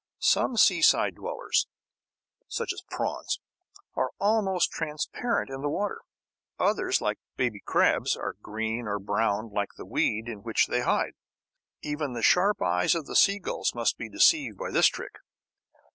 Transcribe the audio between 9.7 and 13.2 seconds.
the weed in which they hide. Even the sharp eyes of the